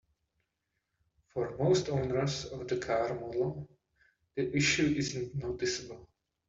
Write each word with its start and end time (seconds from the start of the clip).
For 1.31 1.55
most 1.59 1.87
owners 1.89 2.45
of 2.45 2.67
the 2.67 2.77
car 2.77 3.13
model, 3.13 3.69
the 4.33 4.51
issue 4.57 4.95
isn't 4.97 5.35
noticeable. 5.35 6.09